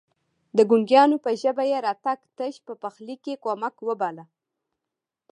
[0.57, 4.25] د ګونګيانو په ژبه يې راتګ تش په پخلي کې کمک وباله.